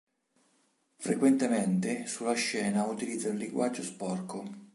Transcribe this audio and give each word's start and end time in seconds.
Frequentemente 0.97 2.07
sulla 2.07 2.33
scena 2.33 2.85
utilizza 2.85 3.29
un 3.29 3.35
linguaggio 3.37 3.83
"sporco". 3.83 4.49